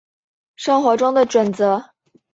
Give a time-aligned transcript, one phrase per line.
[0.55, 1.91] 生活中的準则